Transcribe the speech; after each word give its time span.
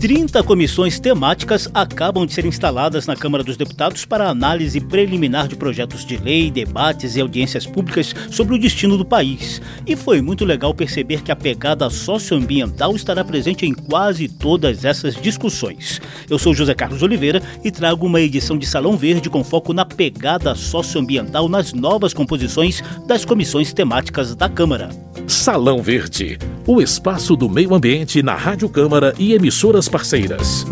30 0.00 0.42
comissões 0.42 1.00
temáticas 1.00 1.70
acabam 1.72 2.26
de 2.26 2.34
ser 2.34 2.44
instaladas 2.44 3.06
na 3.06 3.16
Câmara 3.16 3.42
dos 3.42 3.56
Deputados 3.56 4.04
para 4.04 4.28
análise 4.28 4.78
preliminar 4.78 5.48
de 5.48 5.56
projetos 5.56 6.04
de 6.04 6.18
lei, 6.18 6.50
debates 6.50 7.16
e 7.16 7.20
audiências 7.20 7.66
públicas 7.66 8.14
sobre 8.30 8.54
o 8.54 8.58
destino 8.58 8.98
do 8.98 9.06
país. 9.06 9.60
E 9.86 9.96
foi 9.96 10.20
muito 10.20 10.44
legal 10.44 10.74
perceber 10.74 11.22
que 11.22 11.32
a 11.32 11.36
pegada 11.36 11.88
socioambiental 11.88 12.94
estará 12.94 13.24
presente 13.24 13.64
em 13.64 13.72
quase 13.72 14.28
todas 14.28 14.84
essas 14.84 15.16
discussões. 15.16 16.00
Eu 16.28 16.38
sou 16.38 16.54
José 16.54 16.74
Carlos 16.74 17.02
Oliveira 17.02 17.42
e 17.64 17.70
trago 17.70 18.06
uma 18.06 18.20
edição 18.20 18.58
de 18.58 18.66
Salão 18.66 18.98
Verde 18.98 19.30
com 19.30 19.42
foco 19.42 19.72
na 19.72 19.86
pegada 19.86 20.54
socioambiental 20.54 21.48
nas 21.48 21.72
novas 21.72 22.12
composições 22.12 22.82
das 23.06 23.24
comissões 23.24 23.72
temáticas 23.72 24.34
da 24.34 24.48
Câmara. 24.48 24.90
Salão 25.26 25.82
Verde, 25.82 26.38
o 26.66 26.80
espaço 26.80 27.34
do 27.34 27.48
meio 27.48 27.74
ambiente 27.74 28.22
na 28.22 28.34
Rádio 28.34 28.68
Câmara 28.68 29.12
e 29.18 29.32
emissoras 29.32 29.85
parceiras. 29.88 30.66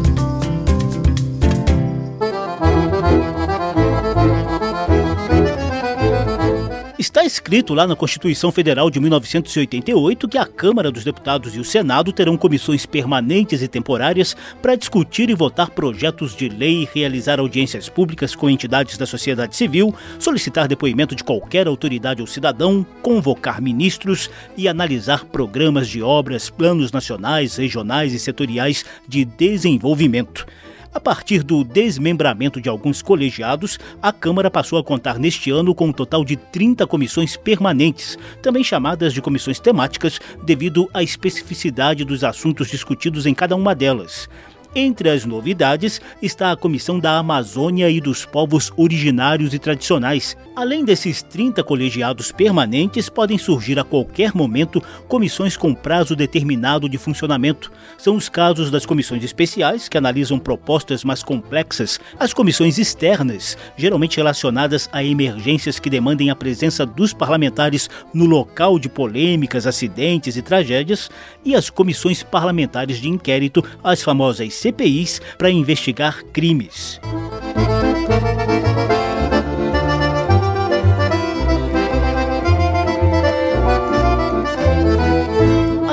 Escrito 7.34 7.74
lá 7.74 7.84
na 7.84 7.96
Constituição 7.96 8.52
Federal 8.52 8.88
de 8.88 9.00
1988 9.00 10.28
que 10.28 10.38
a 10.38 10.46
Câmara 10.46 10.92
dos 10.92 11.02
Deputados 11.02 11.56
e 11.56 11.58
o 11.58 11.64
Senado 11.64 12.12
terão 12.12 12.36
comissões 12.36 12.86
permanentes 12.86 13.60
e 13.60 13.66
temporárias 13.66 14.36
para 14.62 14.76
discutir 14.76 15.28
e 15.28 15.34
votar 15.34 15.70
projetos 15.70 16.36
de 16.36 16.48
lei, 16.48 16.88
realizar 16.94 17.40
audiências 17.40 17.88
públicas 17.88 18.36
com 18.36 18.48
entidades 18.48 18.96
da 18.96 19.04
sociedade 19.04 19.56
civil, 19.56 19.92
solicitar 20.18 20.68
depoimento 20.68 21.16
de 21.16 21.24
qualquer 21.24 21.66
autoridade 21.66 22.20
ou 22.20 22.26
cidadão, 22.26 22.86
convocar 23.02 23.60
ministros 23.60 24.30
e 24.56 24.68
analisar 24.68 25.24
programas 25.24 25.88
de 25.88 26.02
obras, 26.02 26.48
planos 26.48 26.92
nacionais, 26.92 27.56
regionais 27.56 28.14
e 28.14 28.18
setoriais 28.20 28.84
de 29.08 29.24
desenvolvimento. 29.24 30.46
A 30.94 31.00
partir 31.00 31.42
do 31.42 31.64
desmembramento 31.64 32.60
de 32.60 32.68
alguns 32.68 33.02
colegiados, 33.02 33.80
a 34.00 34.12
Câmara 34.12 34.48
passou 34.48 34.78
a 34.78 34.84
contar 34.84 35.18
neste 35.18 35.50
ano 35.50 35.74
com 35.74 35.88
um 35.88 35.92
total 35.92 36.24
de 36.24 36.36
30 36.36 36.86
comissões 36.86 37.36
permanentes, 37.36 38.16
também 38.40 38.62
chamadas 38.62 39.12
de 39.12 39.20
comissões 39.20 39.58
temáticas, 39.58 40.20
devido 40.44 40.88
à 40.94 41.02
especificidade 41.02 42.04
dos 42.04 42.22
assuntos 42.22 42.68
discutidos 42.68 43.26
em 43.26 43.34
cada 43.34 43.56
uma 43.56 43.74
delas. 43.74 44.28
Entre 44.76 45.08
as 45.08 45.24
novidades 45.24 46.00
está 46.20 46.50
a 46.50 46.56
Comissão 46.56 46.98
da 46.98 47.16
Amazônia 47.16 47.88
e 47.88 48.00
dos 48.00 48.24
Povos 48.24 48.72
Originários 48.76 49.54
e 49.54 49.58
Tradicionais. 49.60 50.36
Além 50.56 50.84
desses 50.84 51.22
30 51.22 51.62
colegiados 51.62 52.32
permanentes, 52.32 53.08
podem 53.08 53.38
surgir 53.38 53.78
a 53.78 53.84
qualquer 53.84 54.34
momento 54.34 54.82
comissões 55.06 55.56
com 55.56 55.72
prazo 55.72 56.16
determinado 56.16 56.88
de 56.88 56.98
funcionamento. 56.98 57.70
São 57.96 58.16
os 58.16 58.28
casos 58.28 58.68
das 58.68 58.84
comissões 58.84 59.22
especiais, 59.22 59.88
que 59.88 59.96
analisam 59.96 60.40
propostas 60.40 61.04
mais 61.04 61.22
complexas, 61.22 62.00
as 62.18 62.34
comissões 62.34 62.76
externas, 62.76 63.56
geralmente 63.76 64.16
relacionadas 64.16 64.88
a 64.92 65.04
emergências 65.04 65.78
que 65.78 65.88
demandem 65.88 66.30
a 66.30 66.36
presença 66.36 66.84
dos 66.84 67.12
parlamentares 67.12 67.88
no 68.12 68.24
local 68.24 68.76
de 68.76 68.88
polêmicas, 68.88 69.68
acidentes 69.68 70.36
e 70.36 70.42
tragédias, 70.42 71.08
e 71.44 71.54
as 71.54 71.70
comissões 71.70 72.24
parlamentares 72.24 72.98
de 72.98 73.08
inquérito, 73.08 73.64
as 73.84 74.02
famosas 74.02 74.63
CPIs 74.64 75.20
para 75.36 75.50
investigar 75.50 76.24
crimes. 76.32 76.98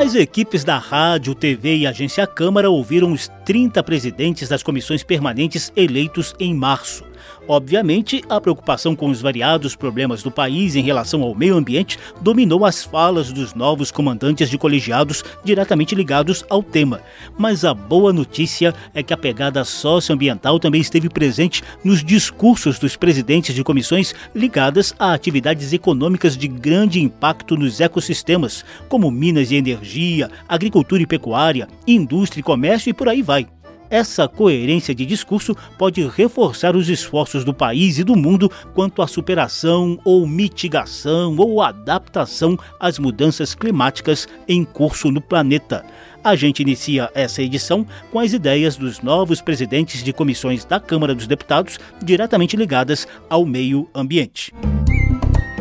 As 0.01 0.15
equipes 0.15 0.63
da 0.63 0.77
Rádio, 0.77 1.35
TV 1.35 1.79
e 1.79 1.87
Agência 1.87 2.25
Câmara 2.25 2.69
ouviram 2.69 3.11
os 3.11 3.27
30 3.45 3.83
presidentes 3.83 4.47
das 4.47 4.63
comissões 4.63 5.03
permanentes 5.03 5.69
eleitos 5.75 6.33
em 6.39 6.55
março. 6.55 7.10
Obviamente, 7.47 8.23
a 8.29 8.39
preocupação 8.39 8.95
com 8.95 9.09
os 9.09 9.21
variados 9.21 9.75
problemas 9.75 10.23
do 10.23 10.31
país 10.31 10.75
em 10.75 10.81
relação 10.81 11.21
ao 11.21 11.35
meio 11.35 11.55
ambiente 11.55 11.97
dominou 12.21 12.65
as 12.65 12.83
falas 12.83 13.31
dos 13.31 13.53
novos 13.53 13.91
comandantes 13.91 14.49
de 14.49 14.57
colegiados 14.57 15.23
diretamente 15.43 15.95
ligados 15.95 16.45
ao 16.49 16.61
tema. 16.63 17.01
Mas 17.37 17.65
a 17.65 17.73
boa 17.73 18.13
notícia 18.13 18.73
é 18.93 19.03
que 19.03 19.13
a 19.13 19.17
pegada 19.17 19.63
socioambiental 19.63 20.59
também 20.59 20.81
esteve 20.81 21.09
presente 21.09 21.63
nos 21.83 22.03
discursos 22.03 22.79
dos 22.79 22.95
presidentes 22.95 23.55
de 23.55 23.63
comissões 23.63 24.13
ligadas 24.33 24.93
a 24.97 25.13
atividades 25.13 25.73
econômicas 25.73 26.37
de 26.37 26.47
grande 26.47 27.01
impacto 27.01 27.55
nos 27.55 27.79
ecossistemas, 27.79 28.63
como 28.87 29.11
minas 29.11 29.51
e 29.51 29.55
energia, 29.55 30.29
agricultura 30.47 31.01
e 31.01 31.07
pecuária, 31.07 31.67
indústria 31.87 32.41
e 32.41 32.43
comércio 32.43 32.89
e 32.89 32.93
por 32.93 33.09
aí 33.09 33.21
vai. 33.21 33.47
Essa 33.91 34.25
coerência 34.25 34.95
de 34.95 35.05
discurso 35.05 35.53
pode 35.77 36.01
reforçar 36.07 36.77
os 36.77 36.87
esforços 36.87 37.43
do 37.43 37.53
país 37.53 37.99
e 37.99 38.05
do 38.05 38.15
mundo 38.15 38.49
quanto 38.73 39.01
à 39.01 39.07
superação 39.07 39.99
ou 40.05 40.25
mitigação 40.25 41.35
ou 41.37 41.61
adaptação 41.61 42.57
às 42.79 42.97
mudanças 42.97 43.53
climáticas 43.53 44.29
em 44.47 44.63
curso 44.63 45.11
no 45.11 45.19
planeta. 45.19 45.85
A 46.23 46.37
gente 46.37 46.61
inicia 46.61 47.11
essa 47.13 47.41
edição 47.41 47.85
com 48.11 48.19
as 48.19 48.31
ideias 48.31 48.77
dos 48.77 49.01
novos 49.01 49.41
presidentes 49.41 50.01
de 50.01 50.13
comissões 50.13 50.63
da 50.63 50.79
Câmara 50.79 51.13
dos 51.13 51.27
Deputados 51.27 51.77
diretamente 52.01 52.55
ligadas 52.55 53.05
ao 53.29 53.45
meio 53.45 53.89
ambiente. 53.93 54.53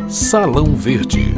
Salão 0.07 0.73
Verde. 0.73 1.35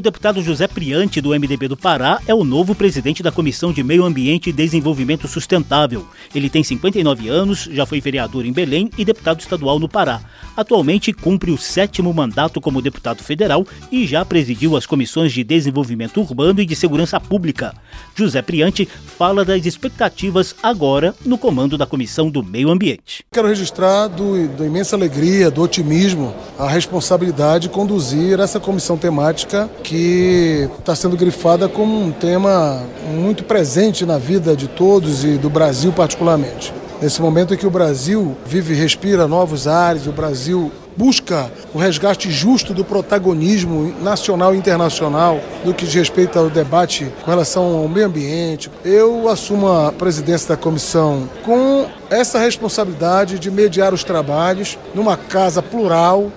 O 0.00 0.02
deputado 0.02 0.42
José 0.42 0.66
Priante, 0.66 1.20
do 1.20 1.38
MDB 1.38 1.68
do 1.68 1.76
Pará, 1.76 2.22
é 2.26 2.34
o 2.34 2.42
novo 2.42 2.74
presidente 2.74 3.22
da 3.22 3.30
Comissão 3.30 3.70
de 3.70 3.82
Meio 3.82 4.02
Ambiente 4.02 4.48
e 4.48 4.52
Desenvolvimento 4.52 5.28
Sustentável. 5.28 6.06
Ele 6.34 6.48
tem 6.48 6.64
59 6.64 7.28
anos, 7.28 7.68
já 7.70 7.84
foi 7.84 8.00
vereador 8.00 8.46
em 8.46 8.52
Belém 8.52 8.90
e 8.96 9.04
deputado 9.04 9.40
estadual 9.40 9.78
no 9.78 9.90
Pará. 9.90 10.22
Atualmente 10.56 11.12
cumpre 11.12 11.50
o 11.50 11.58
sétimo 11.58 12.14
mandato 12.14 12.62
como 12.62 12.80
deputado 12.80 13.22
federal 13.22 13.66
e 13.92 14.06
já 14.06 14.24
presidiu 14.24 14.74
as 14.74 14.86
comissões 14.86 15.34
de 15.34 15.44
Desenvolvimento 15.44 16.18
Urbano 16.18 16.62
e 16.62 16.66
de 16.66 16.74
Segurança 16.74 17.20
Pública. 17.20 17.74
José 18.16 18.40
Priante 18.40 18.88
fala 19.18 19.44
das 19.44 19.66
expectativas 19.66 20.54
agora 20.62 21.14
no 21.26 21.36
comando 21.36 21.76
da 21.76 21.84
Comissão 21.84 22.30
do 22.30 22.42
Meio 22.42 22.70
Ambiente. 22.70 23.22
Quero 23.30 23.48
registrar 23.48 24.08
do, 24.08 24.48
da 24.48 24.64
imensa 24.64 24.96
alegria, 24.96 25.50
do 25.50 25.60
otimismo, 25.60 26.34
a 26.58 26.66
responsabilidade 26.66 27.64
de 27.64 27.68
conduzir 27.68 28.40
essa 28.40 28.58
comissão 28.58 28.96
temática 28.96 29.68
que 29.82 29.89
está 29.96 30.94
sendo 30.94 31.16
grifada 31.16 31.68
como 31.68 31.98
um 32.00 32.12
tema 32.12 32.82
muito 33.12 33.44
presente 33.44 34.04
na 34.06 34.18
vida 34.18 34.56
de 34.56 34.68
todos 34.68 35.24
e 35.24 35.38
do 35.38 35.50
Brasil 35.50 35.92
particularmente. 35.92 36.72
Nesse 37.00 37.22
momento 37.22 37.54
em 37.54 37.56
que 37.56 37.66
o 37.66 37.70
Brasil 37.70 38.36
vive 38.44 38.74
e 38.74 38.76
respira 38.76 39.26
novos 39.26 39.66
ares, 39.66 40.06
o 40.06 40.12
Brasil 40.12 40.70
busca 40.96 41.50
o 41.72 41.78
resgate 41.78 42.30
justo 42.30 42.74
do 42.74 42.84
protagonismo 42.84 43.94
nacional 44.02 44.54
e 44.54 44.58
internacional 44.58 45.40
no 45.64 45.72
que 45.72 45.86
diz 45.86 45.94
respeito 45.94 46.38
ao 46.38 46.50
debate 46.50 47.10
com 47.24 47.30
relação 47.30 47.78
ao 47.78 47.88
meio 47.88 48.06
ambiente. 48.06 48.70
Eu 48.84 49.30
assumo 49.30 49.66
a 49.68 49.90
presidência 49.92 50.50
da 50.50 50.56
comissão 50.58 51.26
com 51.42 51.86
essa 52.10 52.38
responsabilidade 52.38 53.38
de 53.38 53.50
mediar 53.50 53.94
os 53.94 54.04
trabalhos 54.04 54.76
numa 54.94 55.16
casa 55.16 55.62
plural, 55.62 56.30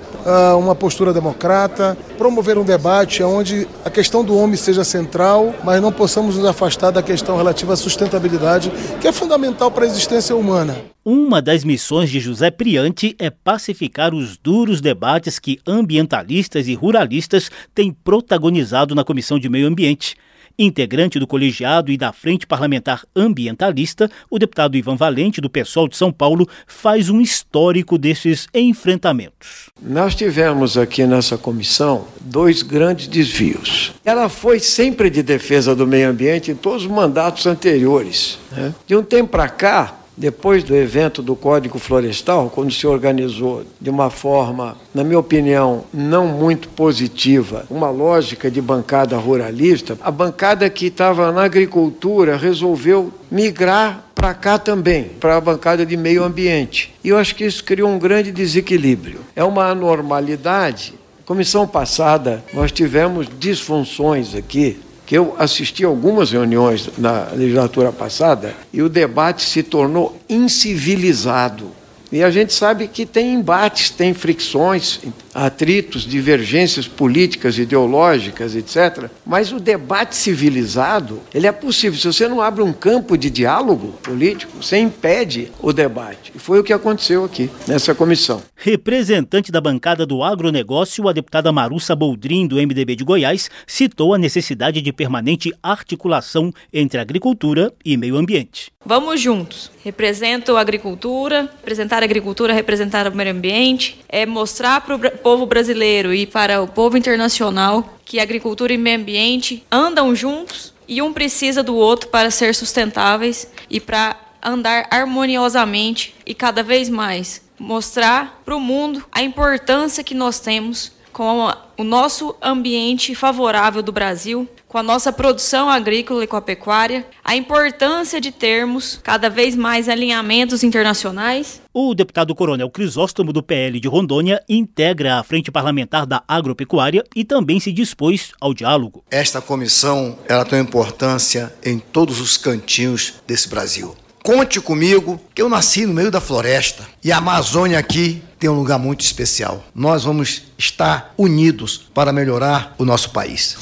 uma 0.57 0.75
postura 0.75 1.13
democrata, 1.13 1.97
promover 2.17 2.57
um 2.57 2.63
debate 2.63 3.23
onde 3.23 3.67
a 3.83 3.89
questão 3.89 4.23
do 4.23 4.37
homem 4.37 4.55
seja 4.55 4.83
central, 4.83 5.53
mas 5.63 5.81
não 5.81 5.91
possamos 5.91 6.35
nos 6.35 6.45
afastar 6.45 6.91
da 6.91 7.03
questão 7.03 7.37
relativa 7.37 7.73
à 7.73 7.75
sustentabilidade, 7.75 8.71
que 9.01 9.07
é 9.07 9.11
fundamental 9.11 9.71
para 9.71 9.83
a 9.83 9.87
existência 9.87 10.35
humana. 10.35 10.77
Uma 11.05 11.41
das 11.41 11.65
missões 11.65 12.09
de 12.09 12.19
José 12.19 12.49
Priante 12.49 13.15
é 13.19 13.29
pacificar 13.29 14.13
os 14.13 14.37
duros 14.37 14.79
debates 14.79 15.37
que 15.37 15.59
ambientalistas 15.67 16.67
e 16.67 16.73
ruralistas 16.73 17.51
têm 17.75 17.91
protagonizado 17.91 18.95
na 18.95 19.03
Comissão 19.03 19.37
de 19.37 19.49
Meio 19.49 19.67
Ambiente. 19.67 20.15
Integrante 20.57 21.19
do 21.19 21.25
colegiado 21.25 21.91
e 21.91 21.97
da 21.97 22.13
Frente 22.13 22.45
Parlamentar 22.45 23.03
Ambientalista, 23.15 24.09
o 24.29 24.37
deputado 24.37 24.77
Ivan 24.77 24.95
Valente, 24.95 25.41
do 25.41 25.49
PSOL 25.49 25.87
de 25.87 25.97
São 25.97 26.11
Paulo, 26.11 26.47
faz 26.67 27.09
um 27.09 27.19
histórico 27.19 27.97
desses 27.97 28.47
enfrentamentos. 28.53 29.69
Nós 29.81 30.13
tivemos 30.13 30.77
aqui 30.77 31.05
nessa 31.05 31.37
comissão 31.37 32.07
dois 32.21 32.61
grandes 32.61 33.07
desvios. 33.07 33.93
Ela 34.05 34.29
foi 34.29 34.59
sempre 34.59 35.09
de 35.09 35.23
defesa 35.23 35.75
do 35.75 35.87
meio 35.87 36.09
ambiente 36.09 36.51
em 36.51 36.55
todos 36.55 36.83
os 36.83 36.91
mandatos 36.91 37.45
anteriores. 37.45 38.37
Né? 38.51 38.73
De 38.85 38.95
um 38.95 39.03
tempo 39.03 39.31
para 39.31 39.49
cá, 39.49 40.02
depois 40.15 40.63
do 40.63 40.75
evento 40.75 41.21
do 41.21 41.35
Código 41.35 41.79
Florestal, 41.79 42.49
quando 42.53 42.71
se 42.71 42.85
organizou 42.85 43.63
de 43.79 43.89
uma 43.89 44.09
forma, 44.09 44.77
na 44.93 45.03
minha 45.03 45.19
opinião, 45.19 45.83
não 45.93 46.27
muito 46.27 46.69
positiva, 46.69 47.65
uma 47.69 47.89
lógica 47.89 48.49
de 48.49 48.61
bancada 48.61 49.17
ruralista, 49.17 49.97
a 50.01 50.11
bancada 50.11 50.69
que 50.69 50.87
estava 50.87 51.31
na 51.31 51.43
agricultura 51.43 52.37
resolveu 52.37 53.11
migrar 53.29 54.05
para 54.13 54.33
cá 54.33 54.57
também, 54.57 55.05
para 55.19 55.35
a 55.35 55.41
bancada 55.41 55.85
de 55.85 55.97
meio 55.97 56.23
ambiente. 56.23 56.93
E 57.03 57.09
eu 57.09 57.17
acho 57.17 57.35
que 57.35 57.43
isso 57.43 57.63
criou 57.63 57.89
um 57.89 57.99
grande 57.99 58.31
desequilíbrio. 58.31 59.19
É 59.35 59.43
uma 59.43 59.65
anormalidade 59.65 60.93
Comissão 61.25 61.65
passada, 61.65 62.43
nós 62.53 62.69
tivemos 62.69 63.27
disfunções 63.39 64.35
aqui 64.35 64.77
que 65.13 65.17
eu 65.19 65.35
assisti 65.37 65.85
algumas 65.85 66.31
reuniões 66.31 66.89
na 66.97 67.27
legislatura 67.35 67.91
passada 67.91 68.55
e 68.73 68.81
o 68.81 68.89
debate 68.89 69.43
se 69.43 69.61
tornou 69.61 70.17
incivilizado. 70.27 71.69
E 72.13 72.23
a 72.23 72.29
gente 72.29 72.53
sabe 72.53 72.87
que 72.87 73.07
tem 73.07 73.33
embates, 73.33 73.89
tem 73.89 74.13
fricções, 74.13 74.99
atritos, 75.33 76.03
divergências 76.03 76.87
políticas, 76.87 77.57
ideológicas, 77.57 78.55
etc. 78.55 79.09
Mas 79.25 79.51
o 79.51 79.59
debate 79.59 80.15
civilizado, 80.15 81.21
ele 81.33 81.47
é 81.47 81.51
possível. 81.51 81.99
Se 81.99 82.05
você 82.05 82.27
não 82.27 82.39
abre 82.39 82.61
um 82.61 82.71
campo 82.71 83.17
de 83.17 83.31
diálogo 83.31 83.93
político, 84.03 84.61
você 84.61 84.77
impede 84.77 85.51
o 85.59 85.73
debate. 85.73 86.31
E 86.35 86.37
foi 86.37 86.59
o 86.59 86.63
que 86.63 86.71
aconteceu 86.71 87.25
aqui, 87.25 87.49
nessa 87.67 87.95
comissão. 87.95 88.43
Representante 88.55 89.51
da 89.51 89.59
bancada 89.59 90.05
do 90.05 90.21
agronegócio, 90.21 91.09
a 91.09 91.13
deputada 91.13 91.51
Marussa 91.51 91.95
Boldrin, 91.95 92.45
do 92.45 92.57
MDB 92.57 92.95
de 92.95 93.03
Goiás, 93.03 93.49
citou 93.65 94.13
a 94.13 94.19
necessidade 94.19 94.81
de 94.81 94.93
permanente 94.93 95.51
articulação 95.63 96.53
entre 96.71 96.99
agricultura 96.99 97.73
e 97.83 97.97
meio 97.97 98.17
ambiente. 98.17 98.71
Vamos 98.85 99.19
juntos. 99.19 99.71
Represento 99.83 100.55
a 100.55 100.61
agricultura, 100.61 101.49
representar 101.57 102.02
a 102.03 102.05
agricultura, 102.05 102.53
representar 102.53 103.07
o 103.07 103.15
meio 103.15 103.31
ambiente, 103.31 104.03
é 104.07 104.25
mostrar 104.25 104.81
para 104.81 104.95
o 104.95 105.17
povo 105.17 105.45
brasileiro 105.45 106.13
e 106.13 106.25
para 106.25 106.61
o 106.61 106.67
povo 106.67 106.97
internacional 106.97 107.97
que 108.05 108.19
agricultura 108.19 108.73
e 108.73 108.77
meio 108.77 108.99
ambiente 108.99 109.65
andam 109.71 110.15
juntos 110.15 110.73
e 110.87 111.01
um 111.01 111.13
precisa 111.13 111.63
do 111.63 111.75
outro 111.75 112.09
para 112.09 112.29
ser 112.29 112.53
sustentáveis 112.53 113.49
e 113.69 113.79
para 113.79 114.15
andar 114.43 114.85
harmoniosamente 114.91 116.13
e 116.25 116.33
cada 116.33 116.61
vez 116.61 116.89
mais 116.89 117.41
mostrar 117.57 118.41
para 118.43 118.55
o 118.55 118.59
mundo 118.59 119.03
a 119.11 119.21
importância 119.21 120.03
que 120.03 120.13
nós 120.13 120.39
temos 120.39 120.91
com 121.13 121.53
o 121.77 121.83
nosso 121.83 122.35
ambiente 122.41 123.13
favorável 123.13 123.83
do 123.83 123.91
Brasil, 123.91 124.49
com 124.67 124.79
a 124.79 124.83
nossa 124.83 125.13
produção 125.13 125.69
agrícola 125.69 126.23
e 126.23 126.27
com 126.27 126.35
a 126.35 126.41
pecuária, 126.41 127.05
a 127.23 127.35
importância 127.35 128.19
de 128.19 128.31
termos 128.31 128.99
cada 129.03 129.29
vez 129.29 129.55
mais 129.55 129.87
alinhamentos 129.87 130.63
internacionais. 130.63 131.61
O 131.71 131.93
deputado 131.93 132.33
Coronel 132.33 132.69
Crisóstomo 132.69 133.31
do 133.31 133.43
PL 133.43 133.79
de 133.79 133.87
Rondônia 133.87 134.43
integra 134.49 135.19
a 135.19 135.23
Frente 135.23 135.51
Parlamentar 135.51 136.05
da 136.05 136.23
Agropecuária 136.27 137.03
e 137.15 137.23
também 137.23 137.59
se 137.59 137.71
dispôs 137.71 138.31
ao 138.41 138.53
diálogo. 138.53 139.03
Esta 139.11 139.39
comissão 139.39 140.17
ela 140.27 140.43
tem 140.43 140.59
importância 140.59 141.53
em 141.63 141.77
todos 141.77 142.19
os 142.19 142.35
cantinhos 142.37 143.13
desse 143.27 143.47
Brasil. 143.47 143.95
Conte 144.23 144.61
comigo 144.61 145.19
que 145.35 145.41
eu 145.41 145.49
nasci 145.49 145.85
no 145.85 145.93
meio 145.93 146.09
da 146.09 146.21
floresta 146.21 146.87
e 147.03 147.11
a 147.11 147.17
Amazônia 147.17 147.77
aqui 147.77 148.23
tem 148.39 148.49
um 148.49 148.53
lugar 148.53 148.79
muito 148.79 149.01
especial. 149.01 149.61
Nós 149.75 150.05
vamos 150.05 150.43
estar 150.57 151.13
unidos 151.17 151.89
para 151.93 152.13
melhorar 152.13 152.73
o 152.77 152.85
nosso 152.85 153.09
país. 153.09 153.57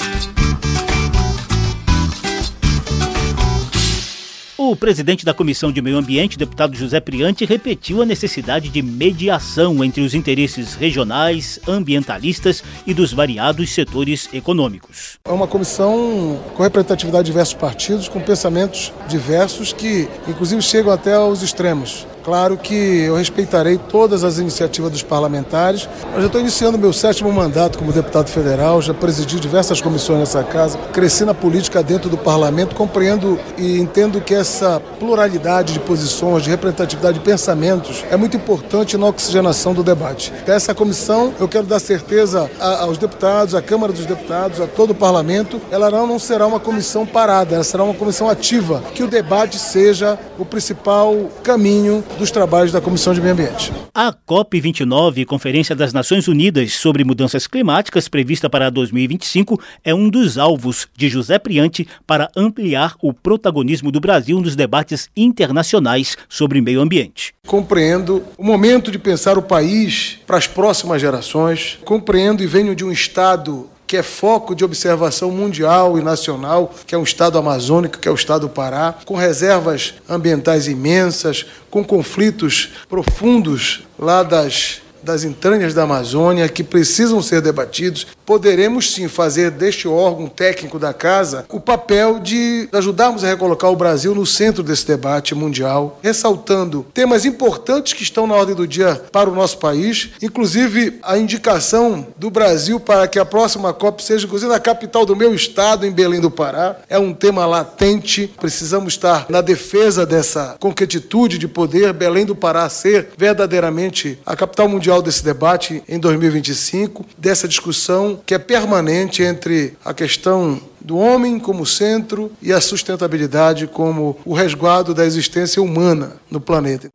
O 4.71 4.75
presidente 4.77 5.25
da 5.25 5.33
Comissão 5.33 5.69
de 5.69 5.81
Meio 5.81 5.97
Ambiente, 5.97 6.37
deputado 6.37 6.77
José 6.77 7.01
Priante, 7.01 7.43
repetiu 7.43 8.01
a 8.01 8.05
necessidade 8.05 8.69
de 8.69 8.81
mediação 8.81 9.83
entre 9.83 9.99
os 9.99 10.13
interesses 10.13 10.75
regionais, 10.75 11.59
ambientalistas 11.67 12.63
e 12.87 12.93
dos 12.93 13.11
variados 13.11 13.69
setores 13.71 14.29
econômicos. 14.31 15.19
É 15.25 15.31
uma 15.33 15.45
comissão 15.45 16.39
com 16.55 16.63
representatividade 16.63 17.25
de 17.25 17.31
diversos 17.31 17.53
partidos, 17.53 18.07
com 18.07 18.21
pensamentos 18.21 18.93
diversos 19.09 19.73
que, 19.73 20.07
inclusive, 20.25 20.61
chegam 20.61 20.93
até 20.93 21.15
aos 21.15 21.41
extremos. 21.41 22.07
Claro 22.23 22.55
que 22.55 22.75
eu 23.01 23.15
respeitarei 23.15 23.77
todas 23.77 24.23
as 24.23 24.37
iniciativas 24.37 24.91
dos 24.91 25.01
parlamentares. 25.01 25.89
Eu 26.13 26.21
já 26.21 26.27
estou 26.27 26.39
iniciando 26.39 26.77
meu 26.77 26.93
sétimo 26.93 27.31
mandato 27.31 27.79
como 27.79 27.91
deputado 27.91 28.29
federal, 28.29 28.81
já 28.81 28.93
presidi 28.93 29.39
diversas 29.39 29.81
comissões 29.81 30.19
nessa 30.19 30.43
casa, 30.43 30.77
cresci 30.93 31.25
na 31.25 31.33
política 31.33 31.81
dentro 31.81 32.09
do 32.09 32.17
parlamento, 32.17 32.75
compreendo 32.75 33.39
e 33.57 33.79
entendo 33.79 34.21
que 34.21 34.35
essa 34.35 34.79
pluralidade 34.99 35.73
de 35.73 35.79
posições, 35.79 36.43
de 36.43 36.49
representatividade 36.49 37.17
de 37.17 37.25
pensamentos 37.25 38.03
é 38.11 38.15
muito 38.15 38.37
importante 38.37 38.97
na 38.97 39.07
oxigenação 39.07 39.73
do 39.73 39.83
debate. 39.83 40.31
Essa 40.45 40.75
comissão, 40.75 41.33
eu 41.39 41.47
quero 41.47 41.65
dar 41.65 41.79
certeza 41.79 42.49
aos 42.59 42.97
deputados, 42.97 43.55
à 43.55 43.61
Câmara 43.61 43.91
dos 43.91 44.05
Deputados, 44.05 44.61
a 44.61 44.67
todo 44.67 44.91
o 44.91 44.95
parlamento, 44.95 45.59
ela 45.71 45.89
não, 45.89 46.19
será 46.19 46.45
uma 46.45 46.59
comissão 46.59 47.05
parada, 47.05 47.55
ela 47.55 47.63
será 47.63 47.83
uma 47.83 47.95
comissão 47.95 48.29
ativa, 48.29 48.83
que 48.93 49.03
o 49.03 49.07
debate 49.07 49.57
seja 49.57 50.19
o 50.37 50.45
principal 50.45 51.15
caminho 51.43 52.03
dos 52.17 52.31
trabalhos 52.31 52.71
da 52.71 52.81
Comissão 52.81 53.13
de 53.13 53.21
Meio 53.21 53.33
Ambiente. 53.33 53.71
A 53.93 54.13
COP29, 54.13 55.25
Conferência 55.25 55.75
das 55.75 55.93
Nações 55.93 56.27
Unidas 56.27 56.73
sobre 56.73 57.03
Mudanças 57.03 57.47
Climáticas, 57.47 58.07
prevista 58.07 58.49
para 58.49 58.69
2025, 58.69 59.59
é 59.83 59.93
um 59.93 60.09
dos 60.09 60.37
alvos 60.37 60.87
de 60.95 61.09
José 61.09 61.39
Priante 61.39 61.87
para 62.05 62.29
ampliar 62.35 62.95
o 63.01 63.13
protagonismo 63.13 63.91
do 63.91 63.99
Brasil 63.99 64.39
nos 64.39 64.55
debates 64.55 65.09
internacionais 65.15 66.17
sobre 66.29 66.61
meio 66.61 66.81
ambiente. 66.81 67.33
Compreendo 67.45 68.23
o 68.37 68.43
momento 68.43 68.91
de 68.91 68.99
pensar 68.99 69.37
o 69.37 69.41
país 69.41 70.19
para 70.25 70.37
as 70.37 70.47
próximas 70.47 71.01
gerações, 71.01 71.79
compreendo 71.83 72.43
e 72.43 72.47
venho 72.47 72.75
de 72.75 72.85
um 72.85 72.91
Estado 72.91 73.69
que 73.91 73.97
é 73.97 74.03
foco 74.03 74.55
de 74.55 74.63
observação 74.63 75.29
mundial 75.31 75.99
e 75.99 76.01
nacional, 76.01 76.73
que 76.87 76.95
é 76.95 76.97
um 76.97 77.03
estado 77.03 77.37
amazônico, 77.37 77.99
que 77.99 78.07
é 78.07 78.11
o 78.11 78.15
estado 78.15 78.47
do 78.47 78.49
Pará, 78.49 78.95
com 79.03 79.17
reservas 79.17 79.95
ambientais 80.07 80.65
imensas, 80.65 81.45
com 81.69 81.83
conflitos 81.83 82.69
profundos 82.87 83.83
lá 83.99 84.23
das 84.23 84.81
das 85.03 85.23
entranhas 85.23 85.73
da 85.73 85.83
Amazônia 85.83 86.49
que 86.49 86.63
precisam 86.63 87.21
ser 87.21 87.41
debatidos, 87.41 88.07
poderemos 88.25 88.93
sim 88.93 89.07
fazer 89.07 89.51
deste 89.51 89.87
órgão 89.87 90.27
técnico 90.27 90.79
da 90.79 90.93
casa 90.93 91.45
o 91.49 91.59
papel 91.59 92.19
de 92.19 92.67
ajudarmos 92.71 93.23
a 93.23 93.27
recolocar 93.27 93.71
o 93.71 93.75
Brasil 93.75 94.15
no 94.15 94.25
centro 94.25 94.63
desse 94.63 94.87
debate 94.87 95.35
mundial, 95.35 95.99
ressaltando 96.01 96.85
temas 96.93 97.25
importantes 97.25 97.93
que 97.93 98.03
estão 98.03 98.27
na 98.27 98.35
ordem 98.35 98.55
do 98.55 98.67
dia 98.67 99.01
para 99.11 99.29
o 99.29 99.35
nosso 99.35 99.57
país, 99.57 100.11
inclusive 100.21 100.99
a 101.03 101.17
indicação 101.17 102.07
do 102.17 102.29
Brasil 102.29 102.79
para 102.79 103.07
que 103.07 103.19
a 103.19 103.25
próxima 103.25 103.73
COP 103.73 104.03
seja 104.03 104.25
inclusive 104.25 104.51
na 104.51 104.59
capital 104.59 105.05
do 105.05 105.15
meu 105.15 105.33
estado, 105.33 105.85
em 105.85 105.91
Belém 105.91 106.19
do 106.19 106.31
Pará. 106.31 106.77
É 106.89 106.97
um 106.97 107.13
tema 107.13 107.45
latente, 107.45 108.33
precisamos 108.39 108.93
estar 108.93 109.25
na 109.29 109.41
defesa 109.41 110.05
dessa 110.05 110.55
concretitude 110.59 111.37
de 111.37 111.47
poder 111.47 111.93
Belém 111.93 112.25
do 112.25 112.35
Pará 112.35 112.67
ser 112.69 113.09
verdadeiramente 113.17 114.19
a 114.25 114.35
capital 114.35 114.67
mundial 114.67 114.90
mundial 114.91 115.01
desse 115.01 115.23
debate 115.23 115.81
em 115.87 115.97
2025, 115.97 117.05
dessa 117.17 117.47
discussão 117.47 118.19
que 118.25 118.33
é 118.33 118.39
permanente 118.39 119.23
entre 119.23 119.77
a 119.85 119.93
questão 119.93 120.59
do 120.81 120.97
homem 120.97 121.39
como 121.39 121.65
centro 121.65 122.29
e 122.41 122.51
a 122.51 122.59
sustentabilidade 122.59 123.67
como 123.67 124.17
o 124.25 124.33
resguardo 124.33 124.93
da 124.93 125.05
existência 125.05 125.61
humana 125.61 126.17
no 126.29 126.41
planeta. 126.41 126.89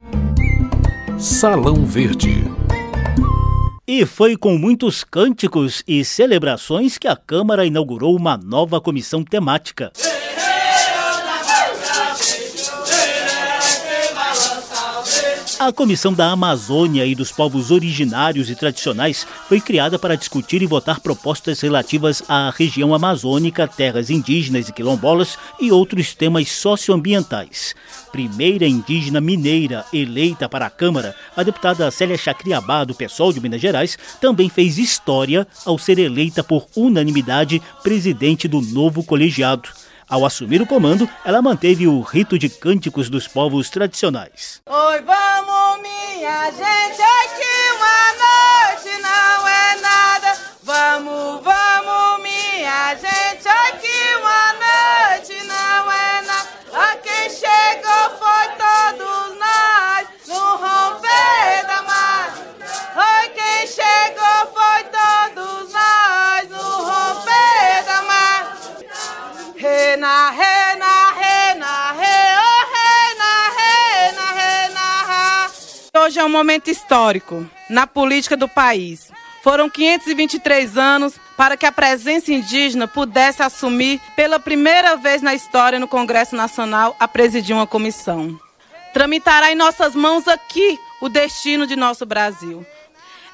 Salão 1.18 1.86
Verde. 1.86 2.44
E 3.88 4.04
foi 4.04 4.36
com 4.36 4.58
muitos 4.58 5.02
cânticos 5.02 5.82
e 5.88 6.04
celebrações 6.04 6.98
que 6.98 7.08
a 7.08 7.16
Câmara 7.16 7.64
inaugurou 7.64 8.14
uma 8.14 8.36
nova 8.36 8.78
comissão 8.78 9.24
temática. 9.24 9.90
A 15.58 15.72
Comissão 15.72 16.12
da 16.12 16.30
Amazônia 16.30 17.06
e 17.06 17.14
dos 17.14 17.32
Povos 17.32 17.70
Originários 17.70 18.50
e 18.50 18.54
Tradicionais 18.54 19.26
foi 19.48 19.58
criada 19.58 19.98
para 19.98 20.14
discutir 20.14 20.60
e 20.60 20.66
votar 20.66 21.00
propostas 21.00 21.62
relativas 21.62 22.22
à 22.28 22.50
região 22.50 22.92
amazônica, 22.92 23.66
terras 23.66 24.10
indígenas 24.10 24.68
e 24.68 24.72
quilombolas 24.72 25.38
e 25.58 25.72
outros 25.72 26.14
temas 26.14 26.50
socioambientais. 26.50 27.74
Primeira 28.12 28.66
indígena 28.66 29.18
mineira 29.18 29.82
eleita 29.94 30.46
para 30.46 30.66
a 30.66 30.70
Câmara, 30.70 31.14
a 31.34 31.42
deputada 31.42 31.90
Célia 31.90 32.18
Chacriabá, 32.18 32.84
do 32.84 32.94
PSOL 32.94 33.32
de 33.32 33.40
Minas 33.40 33.62
Gerais, 33.62 33.98
também 34.20 34.50
fez 34.50 34.76
história 34.76 35.46
ao 35.64 35.78
ser 35.78 35.98
eleita 35.98 36.44
por 36.44 36.66
unanimidade 36.76 37.62
presidente 37.82 38.46
do 38.46 38.60
novo 38.60 39.02
colegiado. 39.02 39.70
Ao 40.08 40.24
assumir 40.24 40.62
o 40.62 40.66
comando, 40.66 41.08
ela 41.24 41.42
manteve 41.42 41.88
o 41.88 42.00
rito 42.00 42.38
de 42.38 42.48
cânticos 42.48 43.10
dos 43.10 43.26
povos 43.26 43.68
tradicionais. 43.68 44.62
Oi, 44.64 45.02
vamos, 45.02 45.82
minha 45.82 46.44
gente, 46.52 47.02
momento 76.36 76.70
histórico 76.70 77.48
na 77.68 77.86
política 77.86 78.36
do 78.36 78.46
país. 78.46 79.10
Foram 79.42 79.70
523 79.70 80.76
anos 80.76 81.14
para 81.36 81.56
que 81.56 81.64
a 81.64 81.72
presença 81.72 82.32
indígena 82.32 82.86
pudesse 82.86 83.42
assumir 83.42 84.00
pela 84.14 84.38
primeira 84.38 84.96
vez 84.96 85.22
na 85.22 85.34
história 85.34 85.78
no 85.78 85.88
Congresso 85.88 86.36
Nacional 86.36 86.94
a 87.00 87.08
presidir 87.08 87.56
uma 87.56 87.66
comissão. 87.66 88.38
Tramitará 88.92 89.50
em 89.50 89.54
nossas 89.54 89.94
mãos 89.94 90.28
aqui 90.28 90.78
o 91.00 91.08
destino 91.08 91.66
de 91.66 91.74
nosso 91.74 92.04
Brasil. 92.04 92.66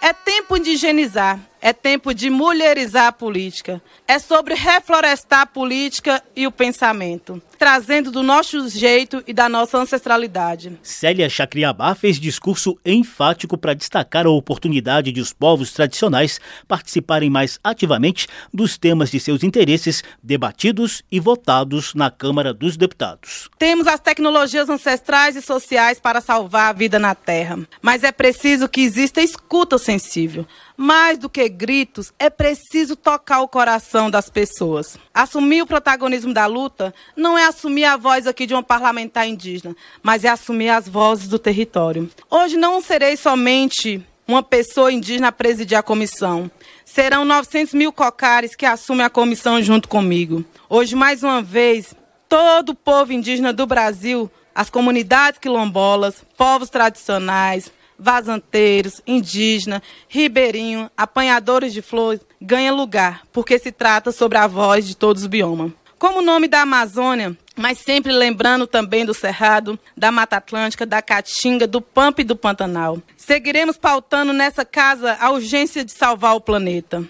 É 0.00 0.12
tempo 0.12 0.58
de 0.58 0.70
higienizar, 0.72 1.40
é 1.62 1.72
tempo 1.72 2.12
de 2.12 2.28
mulherizar 2.28 3.06
a 3.06 3.12
política. 3.12 3.80
É 4.06 4.18
sobre 4.18 4.54
reflorestar 4.54 5.42
a 5.42 5.46
política 5.46 6.20
e 6.34 6.44
o 6.44 6.50
pensamento, 6.50 7.40
trazendo 7.56 8.10
do 8.10 8.22
nosso 8.22 8.68
jeito 8.68 9.22
e 9.28 9.32
da 9.32 9.48
nossa 9.48 9.78
ancestralidade. 9.78 10.76
Célia 10.82 11.30
Chacriabá 11.30 11.94
fez 11.94 12.18
discurso 12.18 12.76
enfático 12.84 13.56
para 13.56 13.74
destacar 13.74 14.26
a 14.26 14.30
oportunidade 14.30 15.12
de 15.12 15.20
os 15.20 15.32
povos 15.32 15.72
tradicionais 15.72 16.40
participarem 16.66 17.30
mais 17.30 17.60
ativamente 17.62 18.26
dos 18.52 18.76
temas 18.76 19.10
de 19.10 19.20
seus 19.20 19.44
interesses 19.44 20.02
debatidos 20.20 21.04
e 21.12 21.20
votados 21.20 21.94
na 21.94 22.10
Câmara 22.10 22.52
dos 22.52 22.76
Deputados. 22.76 23.48
Temos 23.56 23.86
as 23.86 24.00
tecnologias 24.00 24.68
ancestrais 24.68 25.36
e 25.36 25.42
sociais 25.42 26.00
para 26.00 26.20
salvar 26.20 26.70
a 26.70 26.72
vida 26.72 26.98
na 26.98 27.14
Terra, 27.14 27.60
mas 27.80 28.02
é 28.02 28.10
preciso 28.10 28.68
que 28.68 28.80
exista 28.80 29.22
escuta 29.22 29.78
sensível. 29.78 30.44
Mais 30.76 31.18
do 31.18 31.28
que 31.28 31.48
gritos, 31.48 32.12
é 32.18 32.30
preciso 32.30 32.96
tocar 32.96 33.40
o 33.40 33.48
coração 33.48 34.10
das 34.10 34.30
pessoas. 34.30 34.98
Assumir 35.12 35.62
o 35.62 35.66
protagonismo 35.66 36.32
da 36.32 36.46
luta 36.46 36.94
não 37.16 37.36
é 37.36 37.44
assumir 37.44 37.84
a 37.84 37.96
voz 37.96 38.26
aqui 38.26 38.46
de 38.46 38.54
uma 38.54 38.62
parlamentar 38.62 39.28
indígena, 39.28 39.76
mas 40.02 40.24
é 40.24 40.28
assumir 40.28 40.70
as 40.70 40.88
vozes 40.88 41.28
do 41.28 41.38
território. 41.38 42.10
Hoje 42.30 42.56
não 42.56 42.80
serei 42.80 43.16
somente 43.16 44.04
uma 44.26 44.42
pessoa 44.42 44.92
indígena 44.92 45.28
a 45.28 45.32
presidir 45.32 45.76
a 45.76 45.82
comissão. 45.82 46.50
Serão 46.84 47.24
900 47.24 47.74
mil 47.74 47.92
cocares 47.92 48.54
que 48.54 48.66
assumem 48.66 49.04
a 49.04 49.10
comissão 49.10 49.62
junto 49.62 49.88
comigo. 49.88 50.44
Hoje, 50.68 50.94
mais 50.94 51.22
uma 51.22 51.42
vez, 51.42 51.94
todo 52.28 52.70
o 52.70 52.74
povo 52.74 53.12
indígena 53.12 53.52
do 53.52 53.66
Brasil, 53.66 54.30
as 54.54 54.70
comunidades 54.70 55.38
quilombolas, 55.38 56.24
povos 56.36 56.70
tradicionais, 56.70 57.70
vazanteiros, 58.02 59.00
indígenas, 59.06 59.80
ribeirinho, 60.08 60.90
apanhadores 60.96 61.72
de 61.72 61.80
flores, 61.80 62.20
ganha 62.40 62.72
lugar, 62.72 63.22
porque 63.32 63.58
se 63.58 63.70
trata 63.70 64.10
sobre 64.10 64.36
a 64.38 64.46
voz 64.46 64.86
de 64.86 64.96
todos 64.96 65.22
os 65.22 65.28
biomas. 65.28 65.72
Como 65.98 66.18
o 66.18 66.22
nome 66.22 66.48
da 66.48 66.62
Amazônia, 66.62 67.36
mas 67.56 67.78
sempre 67.78 68.12
lembrando 68.12 68.66
também 68.66 69.04
do 69.04 69.14
Cerrado, 69.14 69.78
da 69.96 70.10
Mata 70.10 70.36
Atlântica, 70.36 70.84
da 70.84 71.00
Caatinga, 71.00 71.66
do 71.66 71.80
Pampa 71.80 72.22
e 72.22 72.24
do 72.24 72.34
Pantanal. 72.34 73.00
Seguiremos 73.16 73.76
pautando 73.76 74.32
nessa 74.32 74.64
casa 74.64 75.16
a 75.20 75.30
urgência 75.30 75.84
de 75.84 75.92
salvar 75.92 76.34
o 76.34 76.40
planeta. 76.40 77.08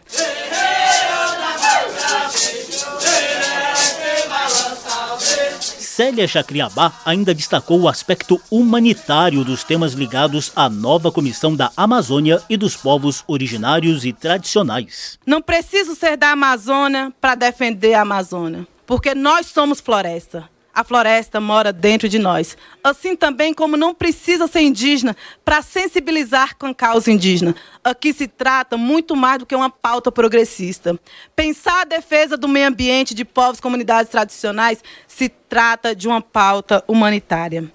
Célia 6.03 6.27
Chacriabá 6.27 6.93
ainda 7.05 7.33
destacou 7.33 7.81
o 7.81 7.89
aspecto 7.89 8.43
humanitário 8.51 9.45
dos 9.45 9.63
temas 9.63 9.93
ligados 9.93 10.51
à 10.57 10.69
nova 10.69 11.13
comissão 11.13 11.55
da 11.55 11.71
Amazônia 11.77 12.43
e 12.51 12.57
dos 12.57 12.75
povos 12.75 13.23
originários 13.29 14.05
e 14.05 14.13
tradicionais. 14.13 15.17
Não 15.25 15.41
preciso 15.41 15.95
ser 15.95 16.17
da 16.17 16.33
Amazônia 16.33 17.13
para 17.21 17.37
defender 17.37 17.95
a 17.95 18.01
Amazônia, 18.01 18.67
porque 18.85 19.15
nós 19.15 19.47
somos 19.47 19.81
floresta. 19.81 20.51
A 20.75 20.83
floresta 20.83 21.41
mora 21.41 21.73
dentro 21.73 22.09
de 22.09 22.19
nós. 22.19 22.57
Assim 22.83 23.15
também 23.15 23.53
como 23.53 23.77
não 23.77 23.95
precisa 23.95 24.47
ser 24.47 24.61
indígena 24.61 25.17
para 25.45 25.61
sensibilizar 25.61 26.57
com 26.57 26.67
a 26.67 26.75
causa 26.75 27.11
indígena. 27.11 27.55
Aqui 27.85 28.13
se 28.13 28.27
trata 28.27 28.77
muito 28.77 29.15
mais 29.15 29.39
do 29.39 29.47
que 29.47 29.55
uma 29.55 29.69
pauta 29.69 30.11
progressista. 30.11 30.99
Pensar 31.37 31.83
a 31.83 31.85
defesa 31.85 32.37
do 32.37 32.49
meio 32.49 32.69
ambiente 32.69 33.15
de 33.15 33.25
povos 33.25 33.59
e 33.59 33.63
comunidades 33.63 34.11
tradicionais 34.11 34.83
se 35.07 35.29
trata 35.29 35.95
de 35.95 36.09
uma 36.09 36.23
pauta 36.23 36.83
humanitária. 36.89 37.71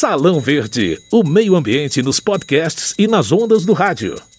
Salão 0.00 0.40
Verde, 0.40 0.98
o 1.12 1.22
meio 1.22 1.56
ambiente 1.56 2.00
nos 2.00 2.20
podcasts 2.20 2.94
e 2.96 3.08
nas 3.08 3.32
ondas 3.32 3.64
do 3.66 3.72
rádio. 3.72 4.29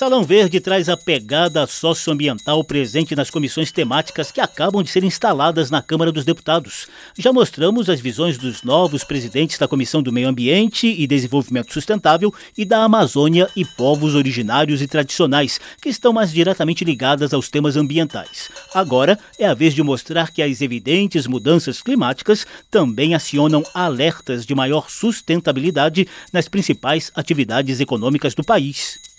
Salão 0.00 0.24
Verde 0.24 0.60
traz 0.60 0.88
a 0.88 0.96
pegada 0.96 1.66
socioambiental 1.66 2.64
presente 2.64 3.14
nas 3.14 3.28
comissões 3.28 3.70
temáticas 3.70 4.32
que 4.32 4.40
acabam 4.40 4.82
de 4.82 4.88
ser 4.88 5.04
instaladas 5.04 5.70
na 5.70 5.82
Câmara 5.82 6.10
dos 6.10 6.24
Deputados. 6.24 6.88
Já 7.18 7.34
mostramos 7.34 7.90
as 7.90 8.00
visões 8.00 8.38
dos 8.38 8.62
novos 8.62 9.04
presidentes 9.04 9.58
da 9.58 9.68
Comissão 9.68 10.02
do 10.02 10.10
Meio 10.10 10.30
Ambiente 10.30 10.86
e 10.86 11.06
Desenvolvimento 11.06 11.74
Sustentável 11.74 12.32
e 12.56 12.64
da 12.64 12.82
Amazônia 12.82 13.46
e 13.54 13.62
povos 13.62 14.14
originários 14.14 14.80
e 14.80 14.86
tradicionais, 14.86 15.60
que 15.82 15.90
estão 15.90 16.14
mais 16.14 16.32
diretamente 16.32 16.82
ligadas 16.82 17.34
aos 17.34 17.50
temas 17.50 17.76
ambientais. 17.76 18.48
Agora 18.72 19.18
é 19.38 19.46
a 19.46 19.52
vez 19.52 19.74
de 19.74 19.82
mostrar 19.82 20.30
que 20.30 20.42
as 20.42 20.62
evidentes 20.62 21.26
mudanças 21.26 21.82
climáticas 21.82 22.46
também 22.70 23.14
acionam 23.14 23.62
alertas 23.74 24.46
de 24.46 24.54
maior 24.54 24.88
sustentabilidade 24.88 26.08
nas 26.32 26.48
principais 26.48 27.12
atividades 27.14 27.80
econômicas 27.80 28.34
do 28.34 28.42
país. 28.42 29.09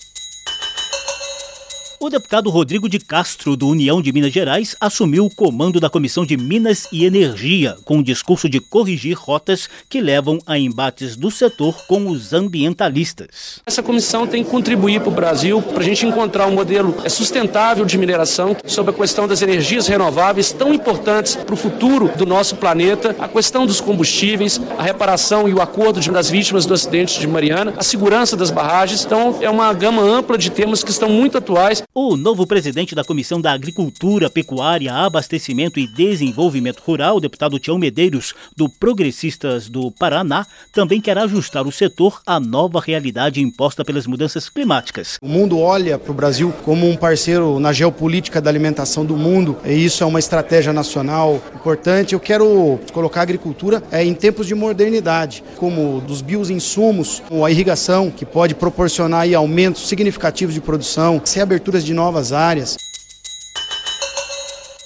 O 2.04 2.10
deputado 2.10 2.50
Rodrigo 2.50 2.90
de 2.90 2.98
Castro, 2.98 3.56
do 3.56 3.68
União 3.68 4.02
de 4.02 4.12
Minas 4.12 4.34
Gerais, 4.34 4.76
assumiu 4.82 5.24
o 5.24 5.30
comando 5.30 5.80
da 5.80 5.88
Comissão 5.88 6.26
de 6.26 6.36
Minas 6.36 6.88
e 6.92 7.06
Energia, 7.06 7.78
com 7.86 8.00
o 8.00 8.04
discurso 8.04 8.50
de 8.50 8.60
corrigir 8.60 9.16
rotas 9.16 9.70
que 9.88 10.02
levam 10.02 10.40
a 10.48 10.58
embates 10.58 11.16
do 11.16 11.30
setor 11.30 11.76
com 11.86 12.08
os 12.08 12.34
ambientalistas. 12.34 13.62
Essa 13.68 13.84
comissão 13.84 14.26
tem 14.26 14.44
que 14.44 14.50
contribuir 14.50 15.00
para 15.00 15.10
o 15.10 15.14
Brasil 15.14 15.62
para 15.62 15.82
a 15.82 15.84
gente 15.84 16.04
encontrar 16.04 16.48
um 16.48 16.56
modelo 16.56 16.98
sustentável 17.08 17.86
de 17.86 18.00
mineração 18.00 18.58
sobre 18.66 18.90
a 18.90 18.98
questão 18.98 19.28
das 19.28 19.44
energias 19.44 19.86
renováveis, 19.86 20.52
tão 20.52 20.74
importantes 20.74 21.36
para 21.36 21.54
o 21.54 21.58
futuro 21.58 22.10
do 22.18 22.26
nosso 22.26 22.56
planeta, 22.56 23.16
a 23.20 23.28
questão 23.28 23.64
dos 23.64 23.80
combustíveis, 23.80 24.60
a 24.76 24.82
reparação 24.82 25.48
e 25.48 25.54
o 25.54 25.62
acordo 25.62 26.02
das 26.12 26.32
vítimas 26.32 26.66
do 26.66 26.74
acidente 26.74 27.20
de 27.20 27.28
Mariana, 27.28 27.76
a 27.78 27.84
segurança 27.84 28.36
das 28.36 28.50
barragens. 28.50 29.06
Então, 29.06 29.38
é 29.40 29.50
uma 29.52 29.72
gama 29.72 30.02
ampla 30.02 30.36
de 30.36 30.50
temas 30.50 30.84
que 30.84 30.90
estão 30.90 31.08
muito 31.08 31.38
atuais. 31.38 31.84
O 31.94 32.16
novo 32.16 32.48
presidente 32.48 32.96
da 32.96 33.04
Comissão 33.04 33.42
da 33.42 33.52
Agricultura, 33.52 34.30
Pecuária, 34.30 34.94
Abastecimento 34.94 35.78
e 35.78 35.86
Desenvolvimento 35.86 36.80
Rural, 36.80 37.20
deputado 37.20 37.60
Tião 37.60 37.78
Medeiros, 37.78 38.34
do 38.56 38.70
Progressistas 38.70 39.68
do 39.68 39.92
Paraná, 39.92 40.48
também 40.72 41.02
quer 41.02 41.18
ajustar 41.18 41.68
o 41.68 41.72
setor 41.72 42.22
à 42.26 42.40
nova 42.40 42.80
realidade 42.80 43.42
imposta 43.42 43.84
pelas 43.84 44.08
mudanças 44.08 44.48
climáticas. 44.48 45.18
O 45.22 45.28
mundo 45.28 45.60
olha 45.60 46.00
para 46.00 46.14
o 46.14 46.16
Brasil 46.16 46.54
como 46.64 46.90
um 46.90 46.96
parceiro 46.96 47.60
na 47.60 47.74
geopolítica 47.74 48.40
da 48.40 48.50
alimentação 48.50 49.06
do 49.06 49.18
mundo, 49.18 49.58
e 49.66 49.74
isso 49.74 50.02
é 50.02 50.08
uma 50.08 50.20
estratégia 50.20 50.72
nacional 50.72 51.42
importante. 51.54 52.14
Eu 52.14 52.22
quero 52.22 52.80
colocar 52.94 53.20
a 53.20 53.24
agricultura 53.24 53.84
é, 53.92 54.02
em 54.02 54.14
tempos 54.14 54.48
de 54.48 54.56
modernidade, 54.56 55.44
como 55.58 56.00
dos 56.00 56.22
bioinsumos, 56.22 57.22
a 57.46 57.52
irrigação, 57.52 58.10
que 58.10 58.26
pode 58.26 58.56
proporcionar 58.56 59.28
aumentos 59.36 59.90
significativos 59.90 60.54
de 60.54 60.62
produção, 60.62 61.22
sem 61.26 61.42
aberturas 61.44 61.81
de 61.84 61.94
novas 61.94 62.32
áreas. 62.32 62.78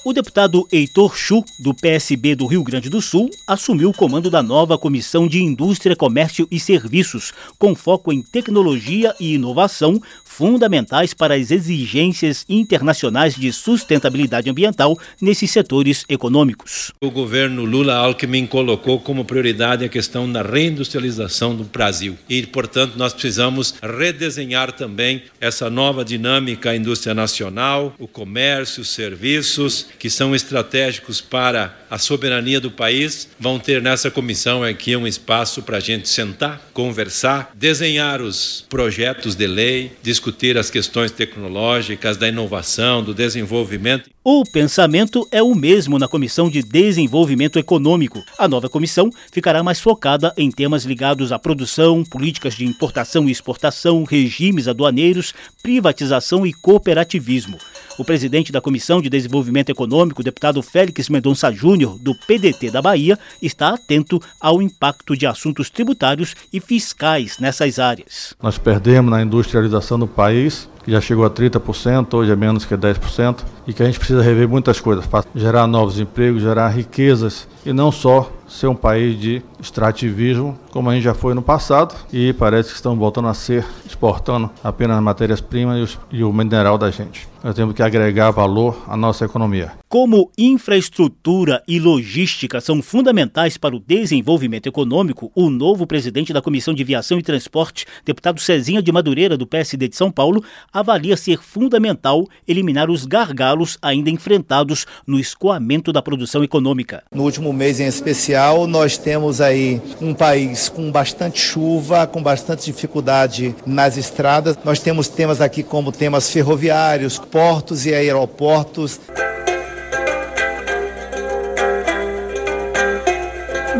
O 0.07 0.13
deputado 0.13 0.67
Heitor 0.71 1.17
Chu, 1.17 1.43
do 1.57 1.73
PSB 1.73 2.35
do 2.35 2.45
Rio 2.45 2.63
Grande 2.63 2.91
do 2.91 3.01
Sul, 3.01 3.27
assumiu 3.47 3.89
o 3.89 3.93
comando 3.93 4.29
da 4.29 4.43
nova 4.43 4.77
Comissão 4.77 5.27
de 5.27 5.41
Indústria, 5.41 5.95
Comércio 5.95 6.47
e 6.51 6.59
Serviços, 6.59 7.33
com 7.57 7.73
foco 7.73 8.13
em 8.13 8.21
tecnologia 8.21 9.15
e 9.19 9.33
inovação, 9.33 9.99
fundamentais 10.35 11.13
para 11.13 11.35
as 11.35 11.49
exigências 11.49 12.45
internacionais 12.49 13.35
de 13.35 13.53
sustentabilidade 13.53 14.49
ambiental 14.49 14.99
nesses 15.21 15.49
setores 15.49 16.03
econômicos. 16.09 16.91
O 16.99 17.09
governo 17.09 17.63
Lula 17.63 17.95
Alckmin 17.95 18.45
colocou 18.45 18.99
como 18.99 19.23
prioridade 19.23 19.85
a 19.85 19.89
questão 19.89 20.29
da 20.29 20.41
reindustrialização 20.41 21.55
do 21.55 21.63
Brasil 21.63 22.17
e, 22.27 22.45
portanto, 22.45 22.97
nós 22.97 23.13
precisamos 23.13 23.75
redesenhar 23.81 24.73
também 24.73 25.23
essa 25.39 25.69
nova 25.69 26.03
dinâmica 26.03 26.71
à 26.71 26.75
indústria 26.75 27.13
nacional, 27.13 27.95
o 27.97 28.07
comércio, 28.07 28.81
os 28.81 28.89
serviços 28.89 29.87
que 29.97 30.09
são 30.09 30.35
estratégicos 30.35 31.21
para 31.21 31.84
a 31.95 31.97
soberania 31.97 32.59
do 32.59 32.69
país. 32.69 33.29
Vão 33.39 33.57
ter 33.57 33.81
nessa 33.81 34.11
comissão 34.11 34.61
aqui 34.61 34.97
um 34.97 35.07
espaço 35.07 35.61
para 35.61 35.77
a 35.77 35.79
gente 35.79 36.09
sentar, 36.09 36.61
conversar, 36.73 37.51
desenhar 37.55 38.21
os 38.21 38.65
projetos 38.69 39.33
de 39.33 39.47
lei, 39.47 39.93
discutir 40.03 40.57
as 40.57 40.69
questões 40.69 41.09
tecnológicas, 41.09 42.17
da 42.17 42.27
inovação, 42.27 43.01
do 43.01 43.13
desenvolvimento. 43.13 44.09
O 44.27 44.43
pensamento 44.43 45.25
é 45.31 45.41
o 45.41 45.55
mesmo 45.55 45.97
na 45.97 46.07
Comissão 46.07 46.49
de 46.49 46.61
Desenvolvimento 46.61 47.59
Econômico. 47.59 48.21
A 48.37 48.47
nova 48.47 48.67
comissão 48.67 49.09
ficará 49.31 49.63
mais 49.63 49.79
focada 49.79 50.33
em 50.35 50.51
temas 50.51 50.83
ligados 50.83 51.31
à 51.31 51.39
produção, 51.39 52.03
políticas 52.03 52.55
de 52.55 52.65
importação 52.65 53.29
e 53.29 53.31
exportação, 53.31 54.03
regimes 54.03 54.67
aduaneiros, 54.67 55.33
privatização 55.63 56.45
e 56.45 56.51
cooperativismo. 56.51 57.57
O 57.97 58.03
presidente 58.03 58.51
da 58.51 58.59
Comissão 58.59 59.01
de 59.01 59.09
Desenvolvimento 59.09 59.69
Econômico, 59.69 60.21
deputado 60.21 60.61
Félix 60.61 61.07
Mendonça 61.07 61.49
Júnior, 61.49 61.97
do 61.97 62.13
PDT 62.13 62.69
da 62.69 62.81
Bahia, 62.81 63.17
está 63.41 63.69
atento 63.69 64.21
ao 64.39 64.61
impacto 64.61 65.15
de 65.15 65.25
assuntos 65.25 65.69
tributários 65.69 66.35
e 66.51 66.59
fiscais 66.59 67.39
nessas 67.39 67.79
áreas. 67.79 68.35
Nós 68.43 68.57
perdemos 68.57 69.09
na 69.09 69.21
industrialização 69.21 69.97
do 69.97 70.07
país 70.07 70.67
que 70.83 70.91
já 70.91 71.01
chegou 71.01 71.25
a 71.25 71.31
30%, 71.31 72.13
hoje 72.13 72.31
é 72.31 72.35
menos 72.35 72.63
que 72.63 72.75
10%, 72.75 73.43
e 73.65 73.73
que 73.73 73.81
a 73.81 73.87
gente 73.87 73.97
precisa 73.97 74.21
rever 74.21 74.47
muitas 74.47 74.79
coisas 74.79 75.03
para 75.07 75.25
gerar 75.33 75.65
novos 75.65 75.99
empregos, 75.99 76.43
gerar 76.43 76.69
riquezas 76.69 77.47
e 77.65 77.73
não 77.73 77.91
só 77.91 78.31
ser 78.47 78.67
um 78.67 78.75
país 78.75 79.19
de 79.19 79.41
extrativismo, 79.59 80.59
como 80.75 80.89
a 80.89 80.93
gente 80.93 81.03
já 81.03 81.13
foi 81.13 81.33
no 81.33 81.41
passado, 81.41 81.95
e 82.11 82.33
parece 82.33 82.67
que 82.67 82.75
estão 82.75 82.97
voltando 82.97 83.29
a 83.29 83.33
ser 83.33 83.65
exportando 83.85 84.49
apenas 84.61 85.01
matérias-primas 85.01 85.97
e, 86.11 86.17
e 86.17 86.23
o 86.25 86.33
mineral 86.33 86.77
da 86.77 86.91
gente. 86.91 87.29
Nós 87.41 87.55
temos 87.55 87.75
que 87.75 87.83
agregar 87.83 88.31
valor 88.31 88.83
à 88.87 88.97
nossa 88.97 89.23
economia. 89.23 89.71
Como 89.87 90.31
infraestrutura 90.35 91.61
e 91.67 91.79
logística 91.79 92.59
são 92.59 92.81
fundamentais 92.81 93.55
para 93.55 93.75
o 93.75 93.79
desenvolvimento 93.79 94.67
econômico, 94.67 95.31
o 95.35 95.49
novo 95.49 95.85
presidente 95.85 96.33
da 96.33 96.41
Comissão 96.41 96.73
de 96.73 96.83
Viação 96.83 97.19
e 97.19 97.23
Transporte, 97.23 97.85
deputado 98.03 98.41
Cezinha 98.41 98.81
de 98.81 98.91
Madureira, 98.91 99.37
do 99.37 99.45
PSD 99.45 99.87
de 99.87 99.95
São 99.95 100.11
Paulo, 100.11 100.43
avalia 100.73 101.15
ser 101.15 101.37
fundamental 101.39 102.25
eliminar 102.47 102.89
os 102.89 103.05
gargalos 103.05 103.77
ainda 103.79 104.09
enfrentados 104.09 104.87
no 105.05 105.19
escoamento 105.19 105.93
da 105.93 106.01
produção 106.01 106.43
econômica. 106.43 107.03
No 107.13 107.23
último 107.23 107.53
mês 107.53 107.79
em 107.79 107.85
especial, 107.85 108.65
nós 108.65 108.97
temos 108.97 109.39
aí 109.39 109.79
um 110.01 110.15
país 110.15 110.64
com 110.69 110.91
bastante 110.91 111.39
chuva, 111.39 112.07
com 112.07 112.21
bastante 112.21 112.65
dificuldade 112.65 113.55
nas 113.65 113.97
estradas. 113.97 114.57
Nós 114.63 114.79
temos 114.79 115.07
temas 115.07 115.41
aqui 115.41 115.63
como 115.63 115.91
temas 115.91 116.29
ferroviários, 116.29 117.17
portos 117.17 117.85
e 117.85 117.93
aeroportos. 117.93 118.99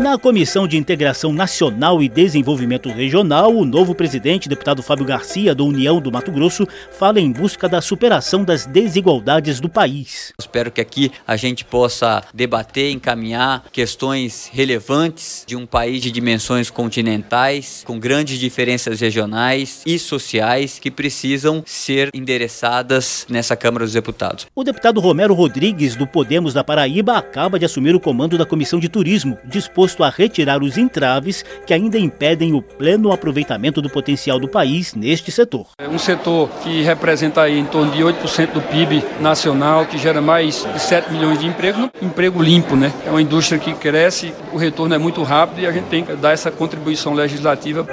Na 0.06 0.16
Comissão 0.16 0.68
de 0.68 0.76
Integração 0.76 1.32
Nacional 1.32 2.00
e 2.00 2.08
Desenvolvimento 2.08 2.88
Regional, 2.88 3.52
o 3.52 3.64
novo 3.64 3.92
presidente, 3.92 4.48
deputado 4.48 4.80
Fábio 4.80 5.04
Garcia, 5.04 5.52
da 5.52 5.64
União 5.64 6.00
do 6.00 6.12
Mato 6.12 6.30
Grosso, 6.30 6.64
fala 6.92 7.20
em 7.20 7.32
busca 7.32 7.68
da 7.68 7.80
superação 7.80 8.44
das 8.44 8.66
desigualdades 8.66 9.58
do 9.58 9.68
país. 9.68 10.32
Espero 10.38 10.70
que 10.70 10.80
aqui 10.80 11.10
a 11.26 11.34
gente 11.34 11.64
possa 11.64 12.22
debater, 12.32 12.92
encaminhar 12.92 13.64
questões 13.72 14.48
relevantes 14.52 15.42
de 15.44 15.56
um 15.56 15.66
país 15.66 16.00
de 16.00 16.12
dimensões 16.12 16.70
continentais, 16.70 17.82
com 17.84 17.98
grandes 17.98 18.38
diferenças 18.38 19.00
regionais 19.00 19.82
e 19.84 19.98
sociais 19.98 20.78
que 20.78 20.88
precisam 20.88 21.64
ser 21.66 22.10
endereçadas 22.14 23.26
nessa 23.28 23.56
Câmara 23.56 23.84
dos 23.84 23.94
Deputados. 23.94 24.46
O 24.54 24.62
deputado 24.62 25.00
Romero 25.00 25.34
Rodrigues, 25.34 25.96
do 25.96 26.06
Podemos 26.06 26.54
da 26.54 26.62
Paraíba, 26.62 27.18
acaba 27.18 27.58
de 27.58 27.64
assumir 27.64 27.96
o 27.96 28.00
comando 28.00 28.38
da 28.38 28.46
Comissão 28.46 28.78
de 28.78 28.88
Turismo, 28.88 29.36
disposto 29.44 29.95
a 30.02 30.10
retirar 30.10 30.62
os 30.62 30.78
entraves 30.78 31.44
que 31.66 31.74
ainda 31.74 31.98
impedem 31.98 32.54
o 32.54 32.62
pleno 32.62 33.12
aproveitamento 33.12 33.82
do 33.82 33.90
potencial 33.90 34.38
do 34.38 34.48
país 34.48 34.94
neste 34.94 35.30
setor. 35.30 35.66
É 35.78 35.88
um 35.88 35.98
setor 35.98 36.48
que 36.62 36.82
representa 36.82 37.42
aí 37.42 37.58
em 37.58 37.64
torno 37.64 37.92
de 37.92 38.02
8% 38.02 38.52
do 38.52 38.60
PIB 38.60 39.04
nacional, 39.20 39.86
que 39.86 39.98
gera 39.98 40.20
mais 40.20 40.66
de 40.72 40.80
7 40.80 41.12
milhões 41.12 41.38
de 41.38 41.46
empregos, 41.46 41.90
emprego 42.00 42.42
limpo, 42.42 42.76
né? 42.76 42.92
É 43.04 43.10
uma 43.10 43.22
indústria 43.22 43.58
que 43.58 43.72
cresce, 43.74 44.32
o 44.52 44.56
retorno 44.56 44.94
é 44.94 44.98
muito 44.98 45.22
rápido 45.22 45.60
e 45.60 45.66
a 45.66 45.72
gente 45.72 45.86
tem 45.86 46.04
que 46.04 46.14
dar 46.14 46.32
essa 46.32 46.50
contribuição 46.50 47.14
legislativa. 47.14 47.86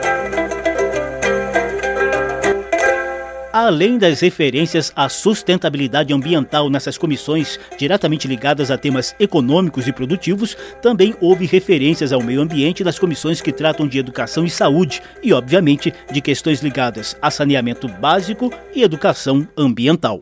Além 3.54 4.00
das 4.00 4.20
referências 4.20 4.92
à 4.96 5.08
sustentabilidade 5.08 6.12
ambiental 6.12 6.72
nessas 6.72 6.98
comissões 6.98 7.60
diretamente 7.78 8.28
ligadas 8.28 8.72
a 8.72 8.80
temas 8.80 9.16
econômicos 9.20 9.88
e 9.88 9.94
produtivos, 9.94 10.58
também 10.82 11.14
houve 11.22 11.46
referências 11.46 12.12
ao 12.12 12.24
meio 12.24 12.42
ambiente 12.42 12.84
nas 12.84 12.98
comissões 12.98 13.42
que 13.42 13.52
tratam 13.52 13.88
de 13.88 14.00
educação 14.00 14.44
e 14.44 14.50
saúde 14.50 15.04
e, 15.22 15.32
obviamente, 15.32 15.94
de 16.12 16.20
questões 16.20 16.64
ligadas 16.64 17.16
a 17.22 17.30
saneamento 17.30 17.88
básico 17.88 18.52
e 18.74 18.82
educação 18.82 19.48
ambiental. 19.56 20.20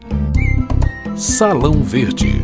Salão 1.15 1.81
Verde. 1.81 2.41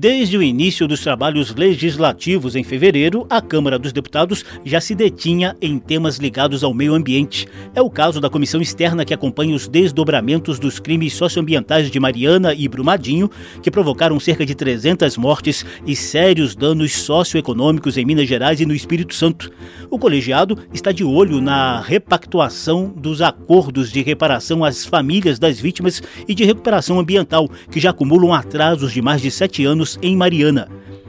Desde 0.00 0.38
o 0.38 0.42
início 0.44 0.86
dos 0.86 1.00
trabalhos 1.00 1.52
legislativos 1.52 2.54
em 2.54 2.62
fevereiro, 2.62 3.26
a 3.28 3.42
Câmara 3.42 3.76
dos 3.76 3.92
Deputados 3.92 4.44
já 4.64 4.80
se 4.80 4.94
detinha 4.94 5.56
em 5.60 5.76
temas 5.76 6.18
ligados 6.18 6.62
ao 6.62 6.72
meio 6.72 6.94
ambiente. 6.94 7.48
É 7.74 7.82
o 7.82 7.90
caso 7.90 8.20
da 8.20 8.30
comissão 8.30 8.60
externa 8.60 9.04
que 9.04 9.12
acompanha 9.12 9.56
os 9.56 9.66
desdobramentos 9.66 10.60
dos 10.60 10.78
crimes 10.78 11.14
socioambientais 11.14 11.90
de 11.90 11.98
Mariana 11.98 12.54
e 12.54 12.68
Brumadinho, 12.68 13.28
que 13.60 13.72
provocaram 13.72 14.20
cerca 14.20 14.46
de 14.46 14.54
300 14.54 15.16
mortes 15.16 15.66
e 15.84 15.96
sérios 15.96 16.54
danos 16.54 16.92
socioeconômicos 16.92 17.98
em 17.98 18.04
Minas 18.04 18.28
Gerais 18.28 18.60
e 18.60 18.66
no 18.66 18.76
Espírito 18.76 19.16
Santo. 19.16 19.50
O 19.90 19.98
colegiado 19.98 20.56
está 20.72 20.92
de 20.92 21.02
olho 21.02 21.40
na 21.40 21.80
repactuação 21.80 22.94
dos 22.96 23.20
acordos 23.20 23.90
de 23.90 24.00
reparação 24.02 24.62
às 24.62 24.86
famílias 24.86 25.40
das 25.40 25.58
vítimas 25.58 26.00
e 26.28 26.36
de 26.36 26.44
recuperação 26.44 27.00
ambiental, 27.00 27.48
que 27.68 27.80
já 27.80 27.90
acumulam 27.90 28.32
atrasos 28.32 28.92
de 28.92 29.02
mais 29.02 29.20
de 29.20 29.32
sete 29.32 29.64
anos 29.64 29.87
em 30.02 30.16
Mariana. 30.16 30.68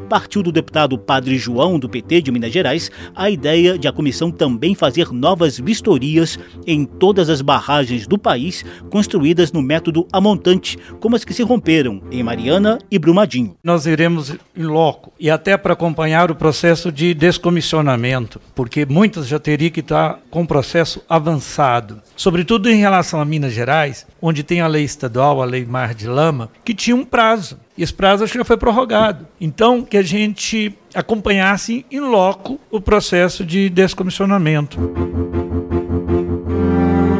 Partiu 0.09 0.41
do 0.41 0.51
deputado 0.51 0.97
Padre 0.97 1.37
João, 1.37 1.77
do 1.77 1.87
PT 1.87 2.23
de 2.23 2.31
Minas 2.31 2.51
Gerais, 2.51 2.89
a 3.15 3.29
ideia 3.29 3.77
de 3.77 3.87
a 3.87 3.91
comissão 3.91 4.31
também 4.31 4.73
fazer 4.73 5.11
novas 5.11 5.59
vistorias 5.59 6.39
em 6.65 6.83
todas 6.83 7.29
as 7.29 7.43
barragens 7.43 8.07
do 8.07 8.17
país 8.17 8.65
construídas 8.89 9.51
no 9.51 9.61
método 9.61 10.07
amontante, 10.11 10.79
como 10.99 11.15
as 11.15 11.23
que 11.23 11.33
se 11.33 11.43
romperam 11.43 12.01
em 12.09 12.23
Mariana 12.23 12.79
e 12.89 12.97
Brumadinho. 12.97 13.55
Nós 13.63 13.85
iremos 13.85 14.35
em 14.57 14.63
loco 14.63 15.13
e 15.19 15.29
até 15.29 15.55
para 15.55 15.73
acompanhar 15.73 16.31
o 16.31 16.35
processo 16.35 16.91
de 16.91 17.13
descomissionamento, 17.13 18.41
porque 18.55 18.87
muitas 18.87 19.27
já 19.27 19.37
teriam 19.37 19.69
que 19.69 19.81
estar 19.81 20.19
com 20.31 20.41
o 20.41 20.47
processo 20.47 21.03
avançado. 21.07 22.01
Sobretudo 22.15 22.67
em 22.67 22.77
relação 22.77 23.21
a 23.21 23.25
Minas 23.25 23.53
Gerais, 23.53 24.07
onde 24.19 24.41
tem 24.41 24.59
a 24.59 24.67
lei 24.67 24.83
estadual, 24.83 25.39
a 25.39 25.45
lei 25.45 25.65
Mar 25.65 25.93
de 25.93 26.07
Lama, 26.07 26.49
que 26.65 26.73
tinha 26.73 26.95
um 26.95 27.05
prazo. 27.05 27.59
Esse 27.79 27.93
prazo 27.93 28.25
acho 28.25 28.33
que 28.33 28.39
já 28.39 28.43
foi 28.43 28.57
prorrogado. 28.57 29.25
Então, 29.39 29.81
que 29.83 29.95
a 29.95 30.01
gente 30.01 30.75
acompanhasse 30.93 31.85
em 31.89 32.01
loco 32.01 32.59
o 32.69 32.81
processo 32.81 33.45
de 33.45 33.69
descomissionamento. 33.69 34.77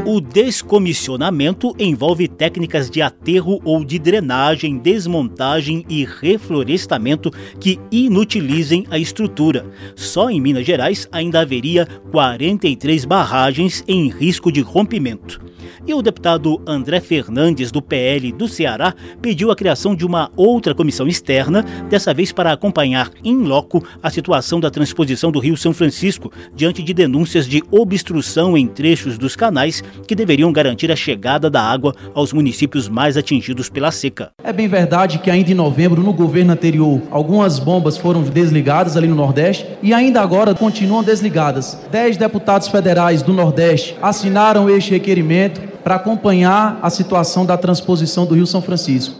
O 0.05 0.19
descomissionamento 0.19 1.73
envolve 1.79 2.27
técnicas 2.27 2.89
de 2.89 3.01
aterro 3.01 3.61
ou 3.63 3.85
de 3.85 3.97
drenagem, 3.97 4.77
desmontagem 4.77 5.85
e 5.87 6.03
reflorestamento 6.03 7.31
que 7.57 7.79
inutilizem 7.89 8.85
a 8.89 8.97
estrutura. 8.97 9.65
Só 9.95 10.29
em 10.29 10.41
Minas 10.41 10.65
Gerais 10.65 11.07
ainda 11.09 11.39
haveria 11.39 11.85
43 12.11 13.05
barragens 13.05 13.81
em 13.87 14.09
risco 14.09 14.51
de 14.51 14.59
rompimento. 14.59 15.39
E 15.85 15.93
o 15.93 16.01
deputado 16.01 16.61
André 16.65 16.99
Fernandes, 16.99 17.71
do 17.71 17.81
PL 17.81 18.31
do 18.31 18.47
Ceará, 18.47 18.93
pediu 19.21 19.51
a 19.51 19.55
criação 19.55 19.95
de 19.95 20.05
uma 20.05 20.31
outra 20.35 20.75
comissão 20.75 21.07
externa, 21.07 21.63
dessa 21.89 22.13
vez 22.13 22.31
para 22.31 22.51
acompanhar 22.51 23.09
em 23.23 23.37
loco 23.37 23.83
a 24.01 24.09
situação 24.09 24.59
da 24.59 24.69
transposição 24.69 25.31
do 25.31 25.39
Rio 25.39 25.57
São 25.57 25.73
Francisco, 25.73 26.31
diante 26.55 26.83
de 26.83 26.93
denúncias 26.93 27.47
de 27.47 27.63
obstrução 27.71 28.57
em 28.57 28.67
trechos 28.67 29.17
dos 29.17 29.35
canais 29.35 29.83
que 30.07 30.15
deveriam 30.15 30.51
garantir 30.51 30.91
a 30.91 30.95
chegada 30.95 31.49
da 31.49 31.61
água 31.61 31.93
aos 32.13 32.33
municípios 32.33 32.87
mais 32.87 33.17
atingidos 33.17 33.69
pela 33.69 33.91
seca. 33.91 34.31
É 34.43 34.53
bem 34.53 34.67
verdade 34.67 35.19
que 35.19 35.31
ainda 35.31 35.51
em 35.51 35.55
novembro, 35.55 36.03
no 36.03 36.13
governo 36.13 36.53
anterior, 36.53 37.01
algumas 37.11 37.59
bombas 37.59 37.97
foram 37.97 38.21
desligadas 38.21 38.95
ali 38.95 39.07
no 39.07 39.15
Nordeste 39.15 39.65
e 39.81 39.93
ainda 39.93 40.21
agora 40.21 40.53
continuam 40.53 41.03
desligadas. 41.03 41.77
Dez 41.91 42.17
deputados 42.17 42.67
federais 42.67 43.21
do 43.21 43.33
Nordeste 43.33 43.95
assinaram 44.01 44.69
este 44.69 44.91
requerimento 44.91 45.48
para 45.83 45.95
acompanhar 45.95 46.79
a 46.81 46.89
situação 46.89 47.45
da 47.45 47.57
transposição 47.57 48.25
do 48.25 48.35
Rio 48.35 48.47
São 48.47 48.61
Francisco. 48.61 49.19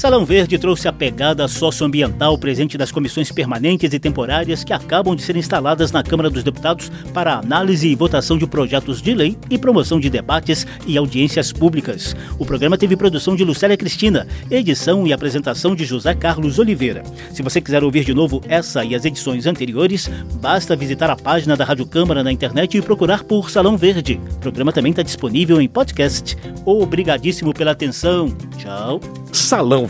Salão 0.00 0.24
Verde 0.24 0.56
trouxe 0.56 0.88
a 0.88 0.92
pegada 0.94 1.46
socioambiental 1.46 2.38
presente 2.38 2.78
das 2.78 2.90
comissões 2.90 3.30
permanentes 3.30 3.92
e 3.92 3.98
temporárias 3.98 4.64
que 4.64 4.72
acabam 4.72 5.14
de 5.14 5.20
ser 5.20 5.36
instaladas 5.36 5.92
na 5.92 6.02
Câmara 6.02 6.30
dos 6.30 6.42
Deputados 6.42 6.90
para 7.12 7.34
análise 7.34 7.86
e 7.86 7.94
votação 7.94 8.38
de 8.38 8.46
projetos 8.46 9.02
de 9.02 9.12
lei 9.12 9.36
e 9.50 9.58
promoção 9.58 10.00
de 10.00 10.08
debates 10.08 10.66
e 10.86 10.96
audiências 10.96 11.52
públicas. 11.52 12.16
O 12.38 12.46
programa 12.46 12.78
teve 12.78 12.96
produção 12.96 13.36
de 13.36 13.44
Lucélia 13.44 13.76
Cristina, 13.76 14.26
edição 14.50 15.06
e 15.06 15.12
apresentação 15.12 15.74
de 15.74 15.84
José 15.84 16.14
Carlos 16.14 16.58
Oliveira. 16.58 17.02
Se 17.30 17.42
você 17.42 17.60
quiser 17.60 17.84
ouvir 17.84 18.02
de 18.02 18.14
novo 18.14 18.40
essa 18.48 18.82
e 18.82 18.94
as 18.94 19.04
edições 19.04 19.44
anteriores, 19.44 20.10
basta 20.40 20.74
visitar 20.74 21.10
a 21.10 21.16
página 21.16 21.58
da 21.58 21.64
Rádio 21.66 21.84
Câmara 21.84 22.24
na 22.24 22.32
internet 22.32 22.74
e 22.74 22.80
procurar 22.80 23.22
por 23.22 23.50
Salão 23.50 23.76
Verde. 23.76 24.18
O 24.32 24.38
programa 24.38 24.72
também 24.72 24.92
está 24.92 25.02
disponível 25.02 25.60
em 25.60 25.68
podcast. 25.68 26.38
Obrigadíssimo 26.64 27.52
pela 27.52 27.72
atenção. 27.72 28.34
Tchau. 28.56 28.98
Salão 29.32 29.89